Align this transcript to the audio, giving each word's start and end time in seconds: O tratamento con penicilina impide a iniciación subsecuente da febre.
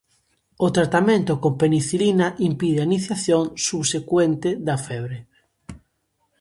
O 0.65 0.67
tratamento 0.77 1.33
con 1.43 1.53
penicilina 1.61 2.27
impide 2.49 2.79
a 2.81 2.87
iniciación 2.89 3.43
subsecuente 3.67 4.49
da 4.67 4.75
febre. 4.87 5.17